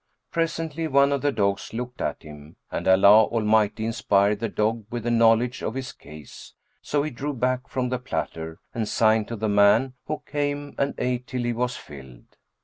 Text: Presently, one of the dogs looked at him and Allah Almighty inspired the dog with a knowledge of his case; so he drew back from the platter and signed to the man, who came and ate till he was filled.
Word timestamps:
Presently, 0.31 0.87
one 0.87 1.11
of 1.11 1.21
the 1.21 1.31
dogs 1.31 1.73
looked 1.75 2.01
at 2.01 2.23
him 2.23 2.55
and 2.71 2.87
Allah 2.87 3.25
Almighty 3.25 3.85
inspired 3.85 4.39
the 4.39 4.49
dog 4.49 4.83
with 4.89 5.05
a 5.05 5.11
knowledge 5.11 5.61
of 5.61 5.75
his 5.75 5.91
case; 5.93 6.55
so 6.81 7.03
he 7.03 7.11
drew 7.11 7.33
back 7.35 7.67
from 7.69 7.89
the 7.89 7.99
platter 7.99 8.57
and 8.73 8.89
signed 8.89 9.27
to 9.27 9.35
the 9.35 9.47
man, 9.47 9.93
who 10.07 10.23
came 10.25 10.73
and 10.79 10.95
ate 10.97 11.27
till 11.27 11.43
he 11.43 11.53
was 11.53 11.77
filled. 11.77 12.35